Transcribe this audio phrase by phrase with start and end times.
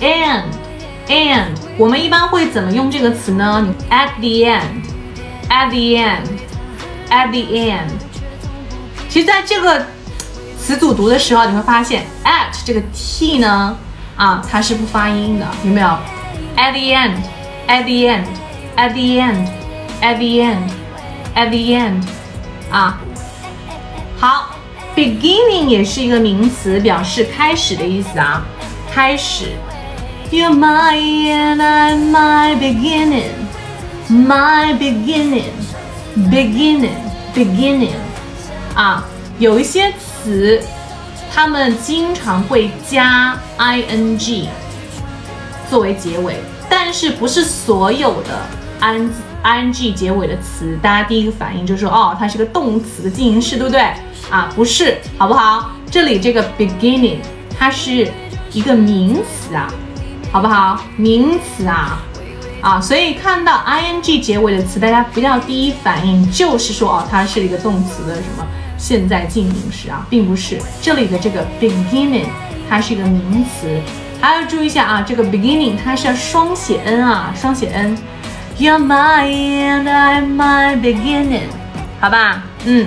[0.00, 0.44] and
[1.08, 3.66] and 我们一般会怎么用这个词呢？
[3.66, 7.90] 你 at the end，at the end，at the end。
[9.08, 9.86] 其实在这个
[10.58, 13.76] 词组读的时候，你会发现 at 这个 t 呢，
[14.16, 15.86] 啊，它是不发音的，有没有？
[16.56, 22.02] at the end，at the end，at the end，at the end，at the end，
[22.70, 22.98] 啊，
[24.18, 24.56] 好，
[24.96, 28.42] beginning 也是一个名词，表示开始的意思啊，
[28.93, 29.45] 开始。
[30.31, 33.31] You're my end, I'm my beginning,
[34.07, 35.49] my beginning,
[36.29, 36.97] beginning,
[37.33, 37.95] beginning，
[38.75, 39.03] 啊，
[39.39, 40.61] 有一些词，
[41.33, 44.47] 他们经常会加 ing
[45.67, 46.35] 作为结尾，
[46.69, 48.39] 但是不是所有的
[48.79, 48.99] i
[49.63, 53.81] ing 结尾的词，大家第一个反应就是说，哦，它是个动词的进行式，对不对？
[54.29, 55.71] 啊，不是，好不好？
[55.89, 57.17] 这里这个 beginning
[57.57, 58.07] 它是
[58.51, 59.67] 一个名词啊。
[60.31, 60.79] 好不好？
[60.95, 61.99] 名词啊，
[62.61, 68.45] 啊，所以看到 ing 结尾的词，大家不要第一反应就是说哦，它是一个动词的什么
[68.77, 70.61] 现在进行时啊，并不是。
[70.83, 72.27] 这里的这个 beginning
[72.69, 73.81] 它是一个名词，
[74.21, 77.97] 还要注意一下啊，这个 beginning 它是要双写 n 啊，双写 n。
[78.59, 81.47] You're my and I'm my beginning，
[81.99, 82.43] 好吧？
[82.65, 82.85] 嗯。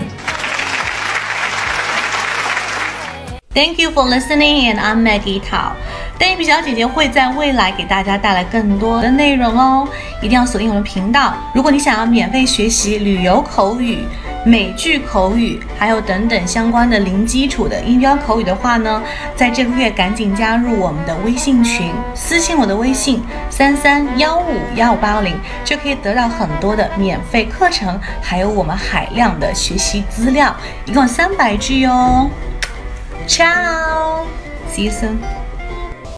[3.55, 5.73] Thank you for listening, and I'm Maggie Tao.
[6.19, 9.87] 邓一比小姐姐会在未来给大家带来更多的内容哦，
[10.23, 11.35] 一定要锁定我们频道。
[11.53, 13.99] 如果你想要免费学习旅游口语、
[14.47, 19.03] 美剧口语，还有等等相关的零基础的音标口语的话呢，
[19.37, 32.31] 在这个月赶紧加入我们的微信群，私信我的微信三三幺五幺五八零，就可以得到很多的免费课程，还有我们海量的学习资料，一共三百句哦。
[33.27, 34.29] Ciao!
[34.69, 35.42] See you soon.